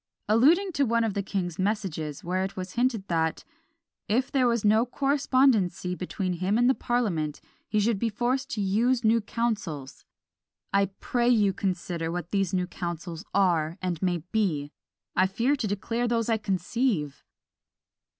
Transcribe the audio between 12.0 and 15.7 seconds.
what these new counsels are, and may be: I fear to